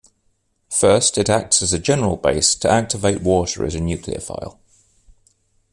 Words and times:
First 0.71 1.19
it 1.19 1.29
acts 1.29 1.61
as 1.61 1.73
a 1.73 1.77
general 1.77 2.17
base 2.17 2.55
to 2.55 2.67
activate 2.67 3.21
water 3.21 3.63
as 3.65 3.75
a 3.75 3.79
nucleophile. 3.79 4.57